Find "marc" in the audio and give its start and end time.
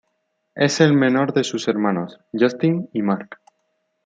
3.03-3.39